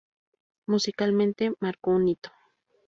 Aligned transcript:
Musicalmente 0.65 1.53
marcó 1.59 1.91
un 1.91 2.07
hito. 2.07 2.31